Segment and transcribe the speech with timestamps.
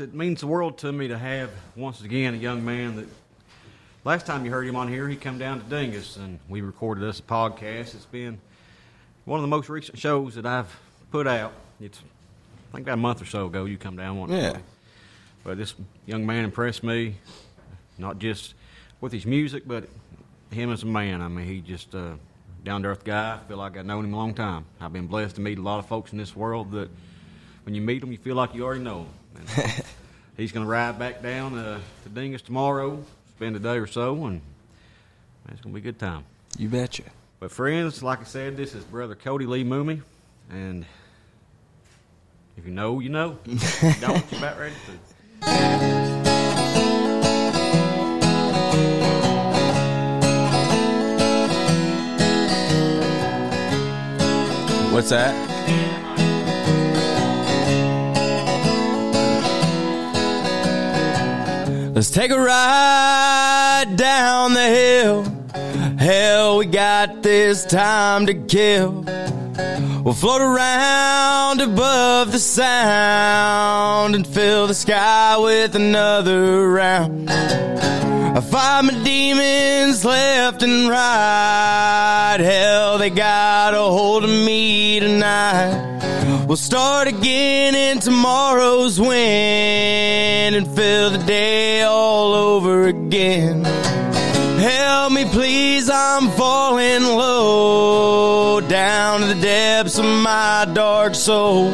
[0.00, 3.06] Friends, it means the world to me to have once again a young man that.
[4.02, 7.04] Last time you heard him on here, he come down to Dingus and we recorded
[7.04, 7.94] us a podcast.
[7.94, 8.40] It's been
[9.26, 10.74] one of the most recent shows that I've
[11.10, 11.52] put out.
[11.82, 14.30] It's I think about a month or so ago you come down one.
[14.30, 14.56] Yeah.
[15.44, 15.74] But this
[16.06, 17.16] young man impressed me,
[17.98, 18.54] not just
[19.02, 19.84] with his music, but
[20.50, 21.20] him as a man.
[21.20, 22.12] I mean, he just uh,
[22.64, 23.34] down to earth guy.
[23.34, 24.64] I feel like I've known him a long time.
[24.80, 26.88] I've been blessed to meet a lot of folks in this world that
[27.64, 29.08] when you meet them, you feel like you already know them.
[29.40, 29.84] And
[30.36, 34.26] he's going to ride back down uh, to Dingus tomorrow, spend a day or so,
[34.26, 34.40] and
[35.48, 36.24] it's going to be a good time.
[36.58, 37.04] You betcha.
[37.38, 40.02] But friends, like I said, this is Brother Cody Lee Mooney,
[40.50, 40.84] and
[42.56, 43.38] if you know, you know.
[43.46, 44.92] If you don't, you're about ready to.
[54.92, 55.59] What's that?
[62.00, 65.22] Let's take a ride down the hill.
[65.98, 69.04] Hell, we got this time to kill.
[70.02, 77.28] We'll float around above the sound and fill the sky with another round.
[78.40, 82.38] I fight my demons left and right.
[82.40, 86.46] Hell, they got a hold of me tonight.
[86.46, 93.62] We'll start again in tomorrow's wind and fill the day all over again.
[93.62, 98.19] Help me, please, I'm falling low
[99.30, 101.66] the depths of my dark soul.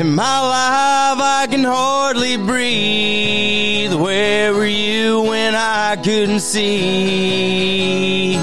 [0.00, 3.94] In my life, I can hardly breathe.
[3.94, 8.34] Where were you when I couldn't see?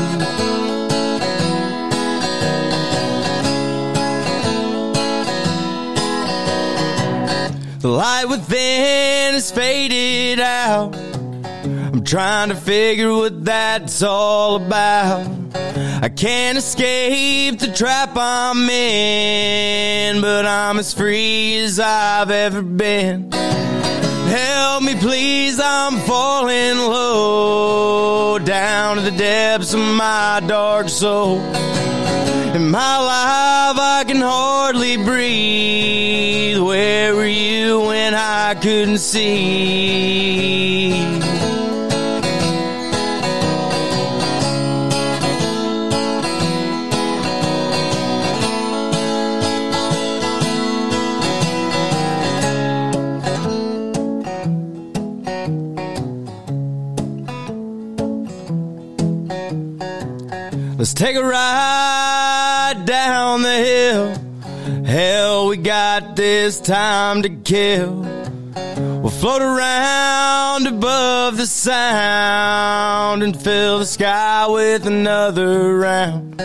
[7.80, 11.07] The light within has faded out.
[12.08, 15.28] Trying to figure what that's all about.
[16.02, 23.30] I can't escape the trap I'm in, but I'm as free as I've ever been.
[23.30, 31.42] Help me, please, I'm falling low down to the depths of my dark soul.
[31.42, 36.58] In my life, I can hardly breathe.
[36.62, 39.98] Where were you when I couldn't see?
[60.98, 64.84] Take a ride down the hill.
[64.84, 68.02] Hell, we got this time to kill.
[69.02, 76.42] We'll float around above the sound and fill the sky with another round.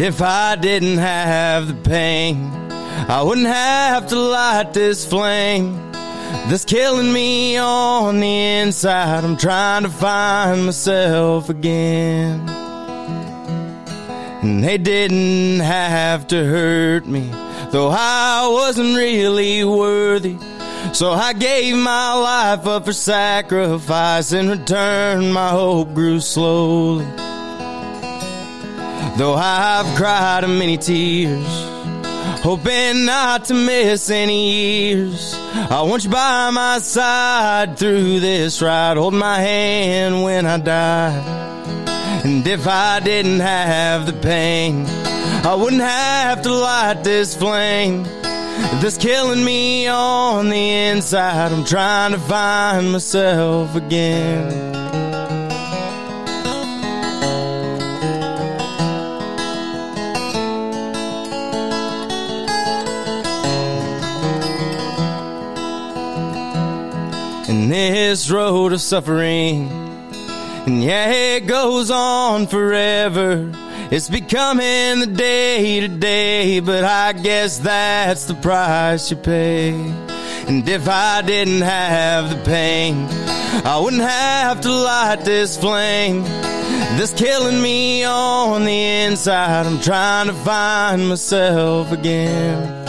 [0.00, 2.50] And if I didn't have the pain,
[3.06, 5.74] I wouldn't have to light this flame
[6.48, 9.24] that's killing me on the inside.
[9.24, 12.48] I'm trying to find myself again.
[14.40, 17.30] And they didn't have to hurt me,
[17.70, 20.38] though I wasn't really worthy.
[20.94, 24.32] So I gave my life up for sacrifice.
[24.32, 27.04] In return, my hope grew slowly.
[29.16, 31.46] Though I've cried many tears,
[32.42, 35.34] hoping not to miss any years.
[35.54, 38.96] I want you by my side through this ride.
[38.96, 41.40] Hold my hand when I die.
[42.24, 44.86] And if I didn't have the pain,
[45.44, 48.04] I wouldn't have to light this flame
[48.80, 51.52] that's killing me on the inside.
[51.52, 54.79] I'm trying to find myself again.
[67.70, 69.68] This road of suffering,
[70.66, 73.50] and yeah, it goes on forever.
[73.90, 79.70] It's becoming the day to day, but I guess that's the price you pay.
[80.46, 83.06] And if I didn't have the pain,
[83.64, 89.66] I wouldn't have to light this flame that's killing me on the inside.
[89.66, 92.79] I'm trying to find myself again.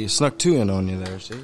[0.00, 1.34] Hey, snuck two in on you there, see?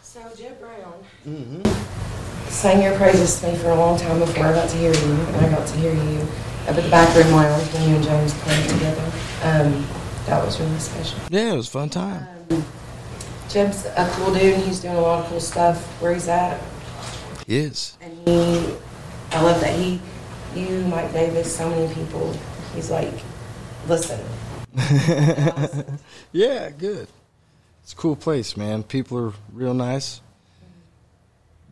[0.00, 0.94] So Jeb Brown
[1.26, 2.48] mm-hmm.
[2.48, 5.12] sang your praises to me for a long time before I got to hear you,
[5.12, 6.20] and I got to hear you
[6.68, 9.02] up at the back room lounge when you and James played together.
[9.42, 9.84] Um,
[10.26, 11.18] that was really special.
[11.28, 12.28] Yeah, it was a fun time.
[13.48, 16.62] Jeb's a cool dude, and he's doing a lot of cool stuff where he's at,
[17.44, 17.98] He is.
[18.00, 18.72] and he,
[19.32, 20.00] I love that he,
[20.54, 22.32] you, Mike Davis, so many people.
[22.72, 23.12] He's like,
[23.88, 24.20] listen,
[26.32, 27.08] Yeah, good.
[27.82, 28.82] It's a cool place, man.
[28.82, 30.20] People are real nice.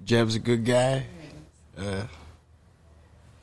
[0.04, 1.06] Jeb's a good guy.
[1.76, 2.04] Uh,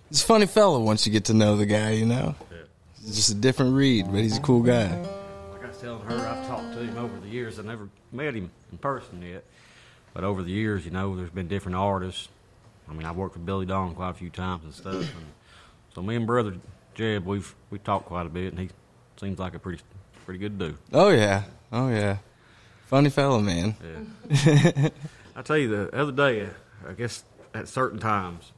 [0.09, 2.35] he's a funny fellow once you get to know the guy, you know?
[3.01, 4.89] He's just a different read, but he's a cool guy.
[5.51, 7.59] Like I was telling her, I've talked to him over the years.
[7.59, 9.43] I never met him in person yet,
[10.13, 12.27] but over the years, you know, there's been different artists.
[12.89, 14.95] I mean, I've worked with Billy Don quite a few times and stuff.
[14.95, 15.25] And
[15.93, 16.55] so me and brother
[16.95, 18.69] Jeb, we've we talked quite a bit, and he
[19.17, 19.83] seems like a pretty
[20.25, 20.77] pretty good dude.
[20.91, 21.43] Oh, yeah.
[21.71, 22.17] Oh, yeah.
[22.87, 23.75] Funny fellow, man.
[24.29, 24.89] Yeah.
[25.35, 26.49] I tell you, the other day,
[26.87, 27.23] I guess
[27.53, 28.51] at certain times,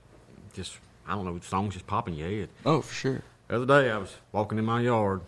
[0.54, 0.78] just
[1.08, 2.50] I don't know, songs just pop in your head.
[2.66, 3.22] Oh, for sure.
[3.48, 5.22] The other day, I was walking in my yard,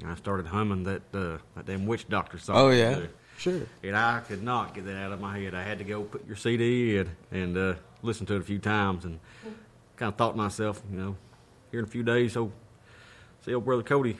[0.00, 2.56] and I started humming that uh, that damn witch doctor song.
[2.56, 3.00] Oh, yeah.
[3.36, 3.62] Sure.
[3.82, 5.54] And I could not get that out of my head.
[5.54, 8.58] I had to go put your CD in and uh, listen to it a few
[8.58, 9.18] times, and
[9.96, 11.16] kind of thought to myself, you know,
[11.70, 12.52] here in a few days, so
[13.44, 14.16] see old brother Cody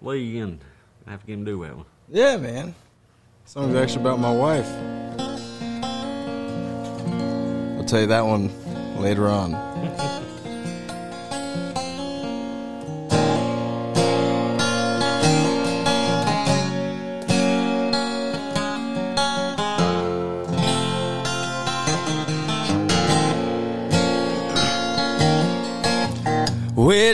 [0.00, 0.60] Lee, and
[1.06, 1.86] I have to get him to do that one.
[2.08, 2.74] Yeah, man.
[3.44, 4.68] Song's actually about my wife.
[7.76, 8.50] I'll tell you that one
[9.00, 9.52] later on.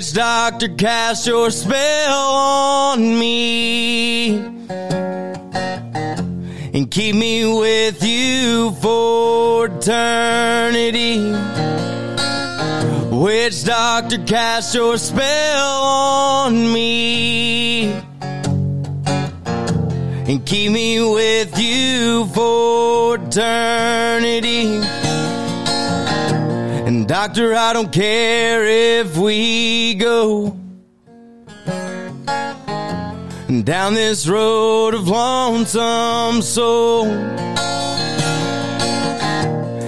[0.01, 4.31] Witch doctor, cast your spell on me
[6.73, 11.19] and keep me with you for eternity.
[13.15, 17.93] Witch doctor, cast your spell on me
[20.31, 25.00] and keep me with you for eternity.
[27.11, 30.57] Doctor, I don't care if we go
[33.65, 37.07] down this road of lonesome soul.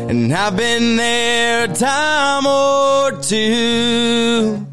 [0.09, 4.67] And I've been there a time or two.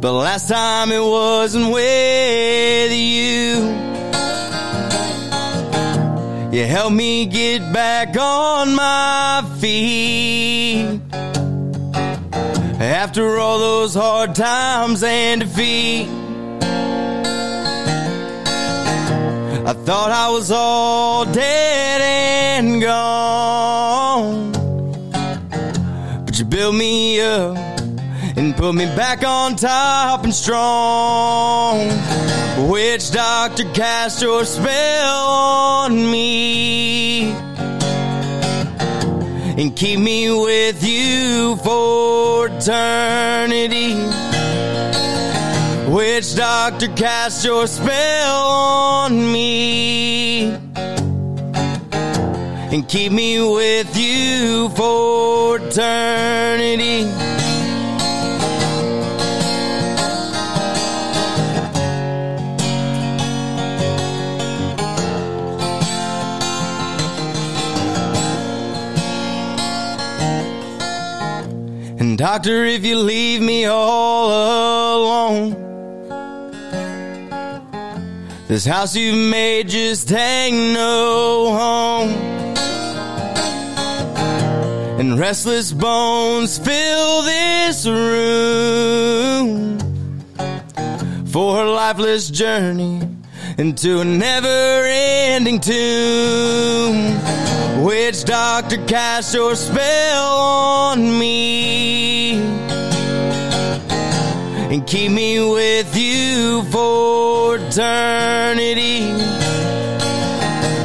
[0.00, 3.87] But last time it wasn't with you.
[6.58, 11.00] You helped me get back on my feet.
[12.80, 16.08] After all those hard times and defeat.
[19.68, 24.50] I thought I was all dead and gone.
[26.24, 27.56] But you built me up
[28.36, 31.86] and put me back on top and strong.
[32.68, 37.32] Witch doctor cast your spell on me
[39.60, 43.94] and keep me with you for eternity.
[45.90, 50.52] Witch doctor cast your spell on me
[52.72, 57.27] and keep me with you for eternity.
[72.18, 74.26] Doctor, if you leave me all
[74.98, 75.54] alone,
[78.48, 82.10] this house you've made just ain't no home.
[84.98, 89.78] And restless bones fill this room
[91.26, 93.00] for a lifeless journey
[93.58, 97.37] into a never ending tomb.
[98.08, 102.40] Witch doctor, cast your spell on me
[104.72, 109.12] and keep me with you for eternity.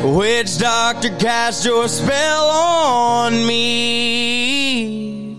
[0.05, 5.37] Witch doctor, cast your spell on me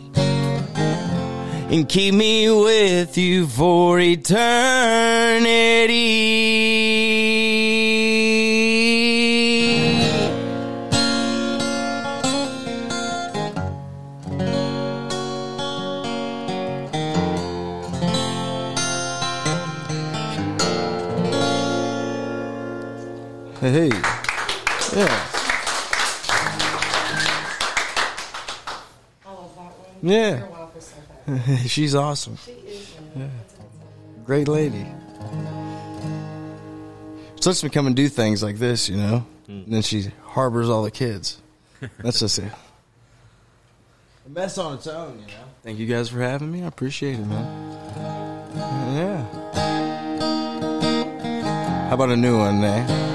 [1.68, 4.24] and keep me with you for eternity.
[31.74, 32.36] She's awesome.
[32.44, 32.94] She is.
[33.16, 33.26] Yeah.
[34.24, 34.86] Great lady.
[37.40, 39.26] She lets me come and do things like this, you know.
[39.48, 41.42] And then she harbors all the kids.
[41.98, 42.50] That's just a,
[44.24, 45.44] a mess on its own, you know.
[45.62, 46.62] Thank you guys for having me.
[46.62, 47.44] I appreciate it, man.
[48.94, 49.24] Yeah.
[51.88, 53.13] How about a new one, eh?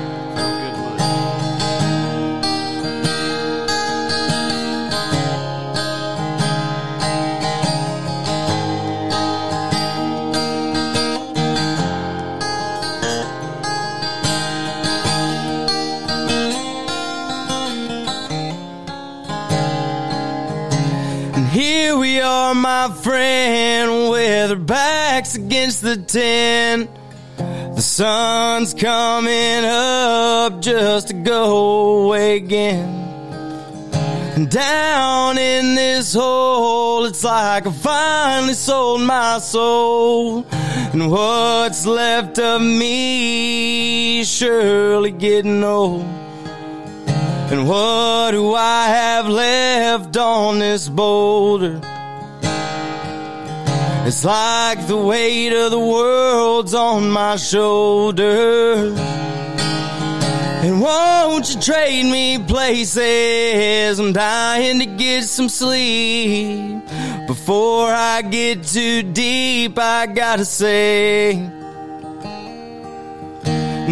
[22.90, 26.90] Friend, with our backs against the tent.
[27.38, 33.00] The sun's coming up just to go away again.
[34.36, 40.46] And down in this hole, it's like I finally sold my soul.
[40.52, 46.04] And what's left of me surely getting old.
[47.52, 51.82] And what do I have left on this boulder?
[54.10, 58.98] It's like the weight of the world's on my shoulders.
[60.66, 64.00] And won't you trade me places?
[64.00, 66.82] I'm dying to get some sleep.
[67.28, 71.59] Before I get too deep, I gotta say.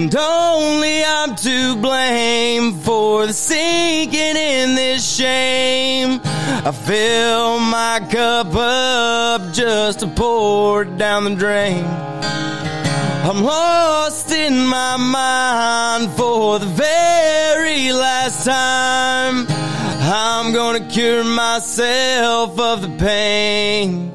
[0.08, 6.22] And only I'm to blame for the sinking in this shame.
[6.24, 11.84] I fill my cup up just to pour it down the drain.
[11.84, 19.46] I'm lost in my mind for the very last time.
[19.50, 24.14] I'm gonna cure myself of the pain.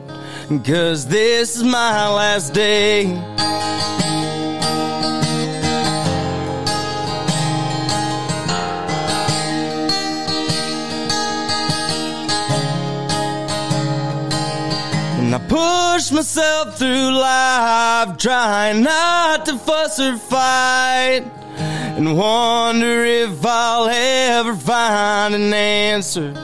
[0.64, 3.32] Cause this is my last day.
[15.32, 21.24] And I push myself through life, trying not to fuss or fight.
[21.56, 26.34] And wonder if I'll ever find an answer.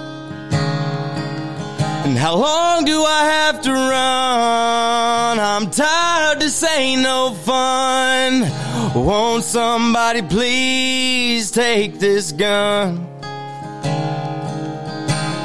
[2.07, 5.39] And how long do I have to run?
[5.39, 8.51] I'm tired, this ain't no fun.
[8.95, 13.18] Won't somebody please take this gun?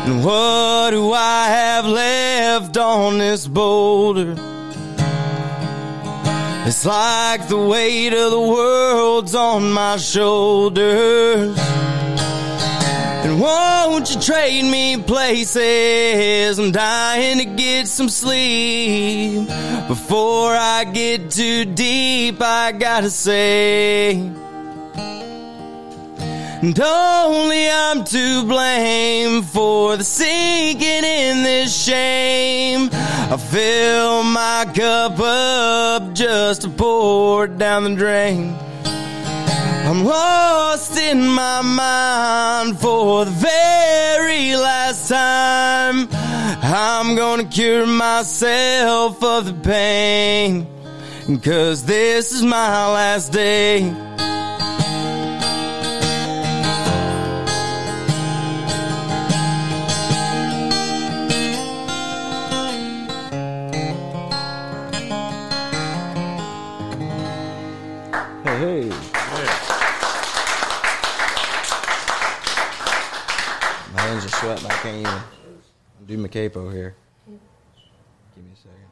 [0.05, 4.35] And what do I have left on this boulder?
[6.65, 11.57] It's like the weight of the world's on my shoulders.
[11.57, 16.59] And won't you trade me places?
[16.59, 19.47] I'm dying to get some sleep.
[19.87, 24.31] Before I get too deep, I gotta say.
[26.63, 32.87] And only I'm to blame for the sinking in this shame.
[32.93, 38.55] I fill my cup up just to pour it down the drain.
[38.85, 46.07] I'm lost in my mind for the very last time.
[46.13, 50.65] I'm gonna cure myself of the pain.
[51.41, 53.93] Cause this is my last day.
[74.59, 74.71] Sweating.
[74.71, 75.21] I can't even
[76.07, 76.95] do my capo here.
[78.35, 78.89] Give me a second.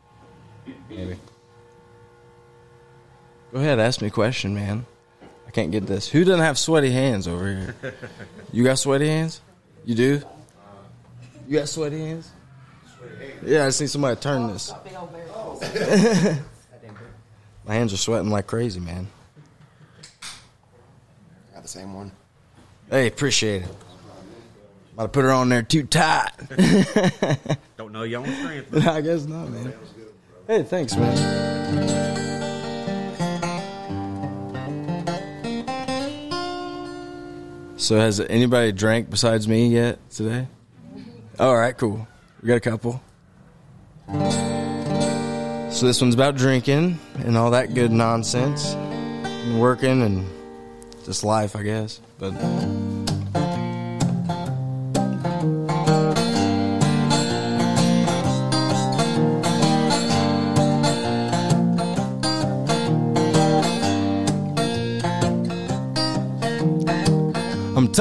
[0.90, 1.20] Maybe.
[3.52, 4.86] Go ahead, ask me a question, man.
[5.48, 6.08] I can't get this.
[6.08, 7.76] Who doesn't have sweaty hands over here?
[8.54, 9.42] You got sweaty hands?
[9.84, 10.22] You do?
[11.48, 12.32] You got sweaty hands?
[13.44, 14.72] Yeah, I see somebody turn this.
[17.66, 19.08] My hands are sweating like crazy, man.
[21.54, 22.12] Got the same one.
[22.90, 23.70] Hey, appreciate it.
[24.94, 26.32] About to put her on there too tight.
[27.78, 28.88] Don't know your own strength.
[28.88, 29.74] I guess not, man.
[30.48, 32.22] Hey, thanks, man.
[37.78, 40.48] So, has anybody drank besides me yet today?
[41.40, 42.08] All right, cool.
[42.42, 43.02] We got a couple.
[45.72, 50.28] So, this one's about drinking and all that good nonsense, and working and
[51.06, 52.02] just life, I guess.
[52.20, 52.34] But.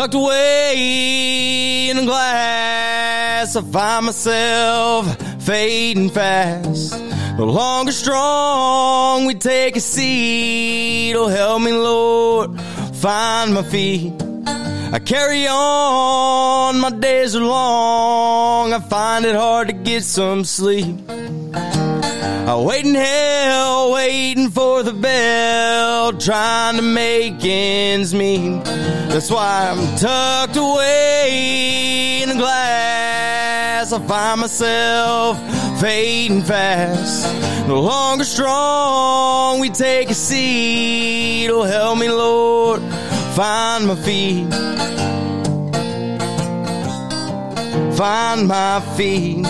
[0.01, 3.55] Tucked away in a glass.
[3.55, 5.05] I find myself
[5.43, 6.99] fading fast.
[7.39, 11.13] No longer strong, we take a seat.
[11.15, 12.59] Oh, help me, Lord,
[12.95, 14.15] find my feet.
[14.47, 18.73] I carry on, my days are long.
[18.73, 20.97] I find it hard to get some sleep.
[21.11, 28.80] I wait in hell, waiting for the bell, trying to make ends meet.
[29.13, 33.93] That's why I'm tucked away in a glass.
[33.93, 35.37] I find myself
[35.81, 37.27] fading fast.
[37.67, 41.49] No longer strong, we take a seat.
[41.51, 42.81] Oh, help me, Lord,
[43.35, 44.49] find my feet.
[47.97, 49.45] Find my feet.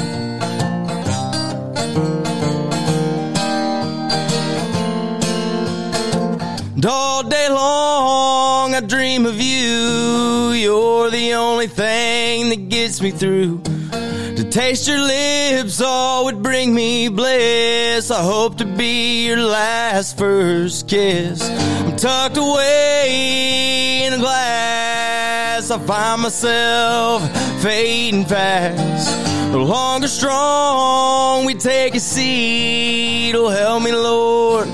[6.76, 8.49] And all day long
[8.80, 10.52] I dream of you.
[10.52, 13.60] You're the only thing that gets me through.
[13.60, 18.10] To taste your lips, all would bring me bliss.
[18.10, 21.46] I hope to be your last first kiss.
[21.50, 25.70] I'm tucked away in a glass.
[25.70, 27.20] I find myself
[27.60, 29.52] fading fast.
[29.52, 33.34] No longer strong, we take a seat.
[33.34, 34.68] Oh, help me, Lord,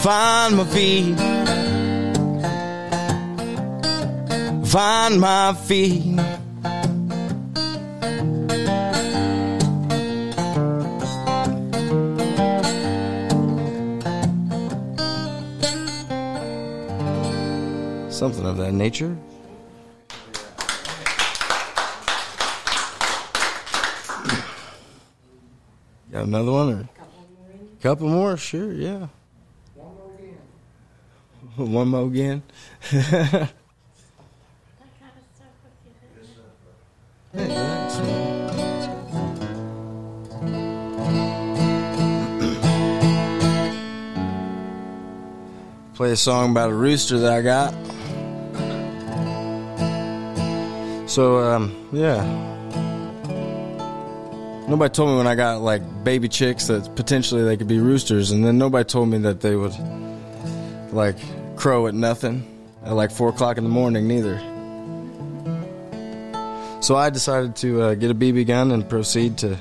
[0.00, 1.61] find my feet.
[4.72, 6.00] Find my feet.
[18.08, 19.14] Something of that nature.
[26.10, 26.88] Got another one or
[27.82, 28.38] couple more?
[28.38, 29.08] Sure, yeah.
[31.56, 32.42] One more again.
[32.88, 33.48] Hey, thanks, man.
[45.94, 47.72] Play a song about a rooster that I got.
[51.08, 52.22] So, um, yeah.
[54.68, 58.30] Nobody told me when I got like baby chicks that potentially they could be roosters,
[58.30, 59.72] and then nobody told me that they would
[60.92, 61.16] like
[61.56, 62.46] crow at nothing
[62.84, 64.51] at like four o'clock in the morning, neither.
[66.82, 69.56] So I decided to uh, get a BB gun and proceed to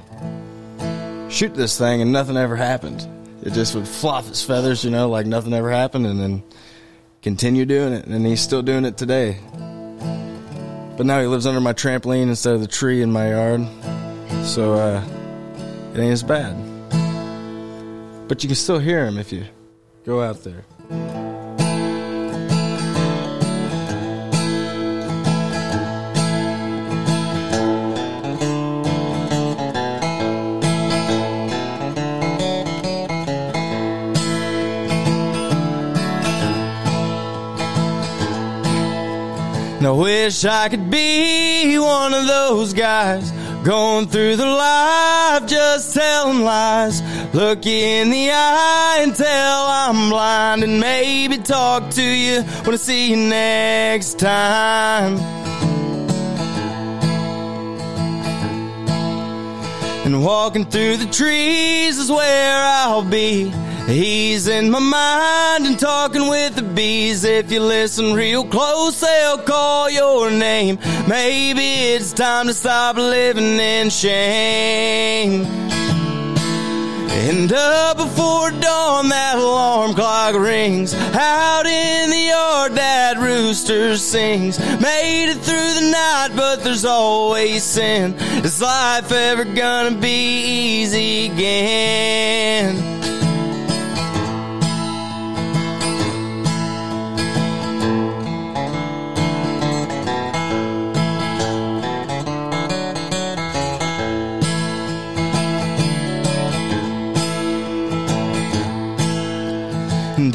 [1.29, 3.07] shoot this thing, and nothing ever happened.
[3.43, 6.43] It just would flop its feathers, you know, like nothing ever happened, and then
[7.21, 8.07] continue doing it.
[8.07, 9.37] And he's still doing it today.
[10.97, 13.67] But now he lives under my trampoline instead of the tree in my yard.
[14.43, 15.03] So uh,
[15.93, 16.55] it ain't as bad.
[18.27, 19.45] But you can still hear him if you
[20.05, 20.65] go out there.
[40.25, 43.31] Wish I could be one of those guys
[43.63, 47.01] going through the life just telling lies.
[47.33, 52.77] Look you in the eye tell I'm blind and maybe talk to you when I
[52.77, 55.17] see you next time.
[60.05, 63.51] And walking through the trees is where I'll be.
[63.91, 67.25] He's in my mind and talking with the bees.
[67.25, 70.79] If you listen real close, they'll call your name.
[71.09, 75.43] Maybe it's time to stop living in shame.
[77.11, 80.93] And up before dawn, that alarm clock rings.
[80.93, 84.57] Out in the yard, that rooster sings.
[84.79, 88.13] Made it through the night, but there's always sin.
[88.45, 92.90] Is life ever gonna be easy again?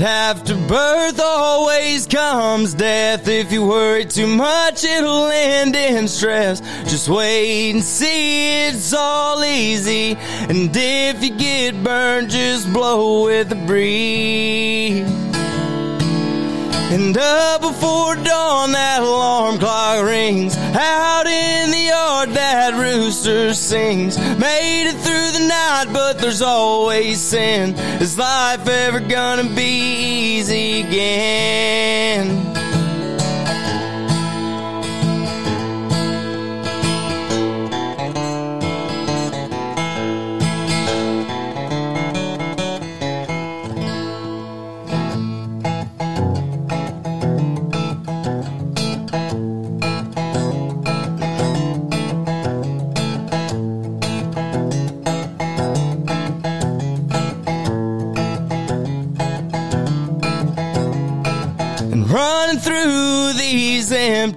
[0.07, 3.27] After birth always comes death.
[3.27, 6.61] If you worry too much, it'll end in stress.
[6.89, 10.17] Just wait and see, it's all easy.
[10.49, 15.07] And if you get burned, just blow with the breeze.
[16.89, 20.57] And up before dawn, that alarm clock rings.
[20.57, 24.17] Out in the yard, that rooster sings.
[24.39, 25.26] Made it through
[25.93, 27.75] but there's always sin.
[28.01, 32.46] Is life ever gonna be easy again?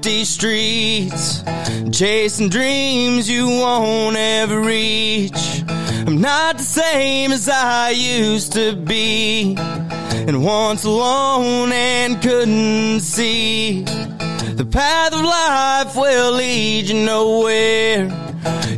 [0.10, 1.44] Empty streets,
[1.92, 5.64] chasing dreams you won't ever reach.
[6.08, 13.84] I'm not the same as I used to be, and once alone and couldn't see.
[13.84, 18.10] The path of life will lead you nowhere.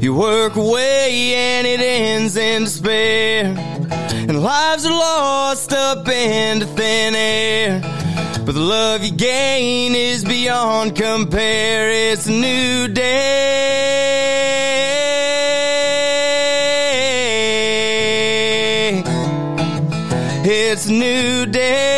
[0.01, 3.55] You work away and it ends in despair.
[4.11, 8.00] And lives are lost up into thin air.
[8.43, 11.91] But the love you gain is beyond compare.
[12.11, 13.51] It's a new day.
[20.43, 21.91] It's a new day.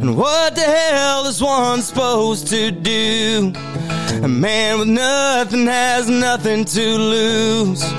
[0.00, 3.52] And what the hell is one supposed to do?
[4.22, 7.95] A man with nothing has nothing to lose.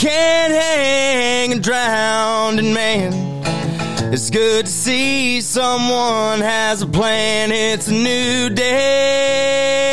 [0.00, 3.12] Can't hang a drowning man.
[4.10, 7.52] It's good to see someone has a plan.
[7.52, 9.90] It's a new day.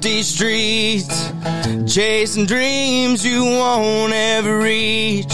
[0.00, 1.30] Empty streets,
[1.86, 5.30] chasing dreams you won't ever reach.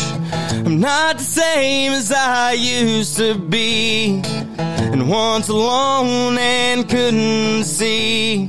[0.67, 4.21] I'm not the same as I used to be.
[4.59, 8.49] And once alone and couldn't see.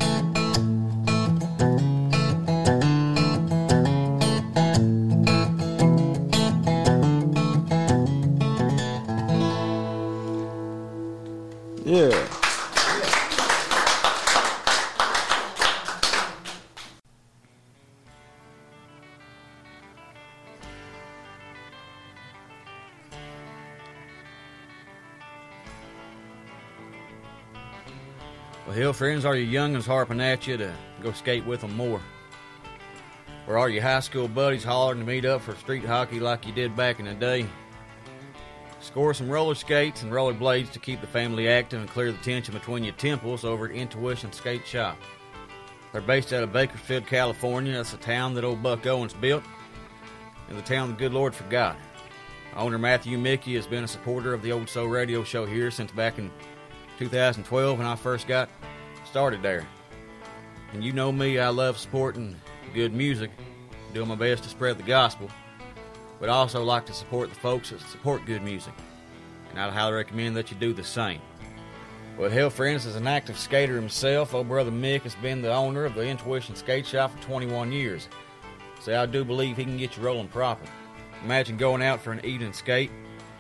[28.68, 32.02] Well, hell, friends, are your young'uns harping at you to go skate with them more?
[33.48, 36.52] Or are your high school buddies hollering to meet up for street hockey like you
[36.52, 37.46] did back in the day?
[38.82, 42.18] Score some roller skates and roller blades to keep the family active and clear the
[42.18, 44.98] tension between your temples over at Intuition Skate Shop.
[45.94, 47.72] They're based out of Bakersfield, California.
[47.72, 49.46] That's a town that old Buck Owens built,
[50.50, 51.78] and the town the good Lord forgot.
[52.54, 55.94] Owner Matthew Mickey has been a supporter of the Old Soul Radio Show here since
[55.94, 56.30] back in
[56.98, 58.50] 2012 when I first got
[59.08, 59.66] started there.
[60.74, 62.36] And you know me, I love supporting
[62.74, 63.32] good music,
[63.94, 65.30] doing my best to spread the gospel,
[66.20, 68.74] but I also like to support the folks that support good music.
[69.50, 71.22] And I'd highly recommend that you do the same.
[72.18, 75.86] Well, hell, friends, as an active skater himself, old brother Mick has been the owner
[75.86, 78.10] of the Intuition Skate Shop for 21 years.
[78.82, 80.66] So I do believe he can get you rolling proper.
[81.24, 82.92] Imagine going out for an evening skate,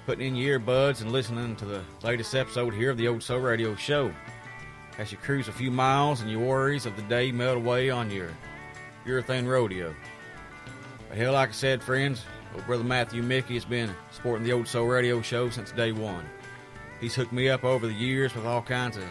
[0.05, 3.39] putting in your earbuds and listening to the latest episode here of the Old Soul
[3.39, 4.13] Radio Show.
[4.97, 8.09] As you cruise a few miles and your worries of the day melt away on
[8.09, 8.29] your
[9.05, 9.93] urethane rodeo.
[11.07, 14.67] But hell, like I said, friends, old brother Matthew Mickey has been supporting the Old
[14.67, 16.25] Soul Radio Show since day one.
[16.99, 19.03] He's hooked me up over the years with all kinds of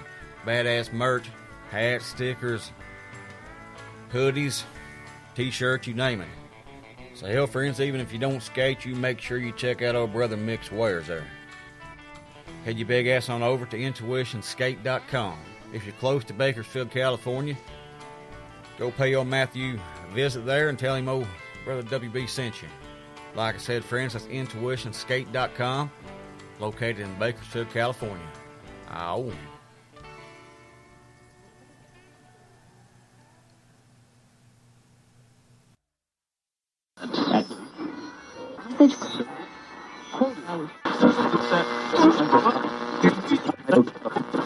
[0.45, 1.31] badass merch,
[1.71, 2.73] hats, stickers,
[4.13, 4.65] hoodies,
[5.35, 6.29] t-shirts, you name it.
[7.15, 10.13] So hell, friends, even if you don't skate, you make sure you check out old
[10.13, 11.25] brother Mick's wares there.
[12.65, 15.39] Head your big ass on over to intuitionskate.com.
[15.73, 17.57] If you're close to Bakersfield, California,
[18.79, 21.27] go pay old Matthew a visit there and tell him old
[21.65, 22.69] brother WB sent you.
[23.35, 25.91] Like I said, friends, that's intuitionskate.com,
[26.59, 28.27] located in Bakersfield, California.
[28.91, 29.31] Ow.
[43.69, 44.46] That